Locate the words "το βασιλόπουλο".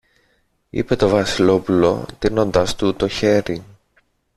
0.95-2.05